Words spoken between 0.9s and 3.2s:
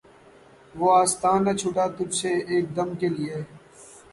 آستاں نہ چھٹا تجھ سے ایک دم کے